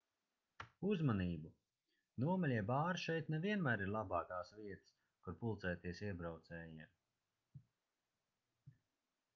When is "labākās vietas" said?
3.97-4.95